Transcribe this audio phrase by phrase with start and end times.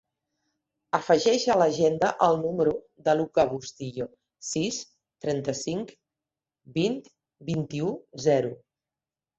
[0.97, 2.73] Afegeix a l'agenda el número
[3.09, 4.09] del Luka Bustillo:
[4.53, 4.83] sis,
[5.27, 5.97] trenta-cinc,
[6.81, 7.01] vint,
[7.53, 7.97] vint-i-u,
[8.29, 8.57] zero.